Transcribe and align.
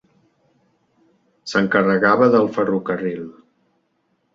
S'encarregava 1.53 2.33
del 2.39 2.53
ferrocarril. 2.59 3.33